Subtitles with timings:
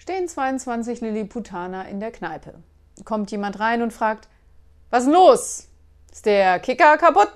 [0.00, 2.54] stehen 22 Lilliputaner in der Kneipe.
[3.04, 4.28] Kommt jemand rein und fragt,
[4.88, 5.68] was ist los?
[6.10, 7.28] Ist der Kicker kaputt?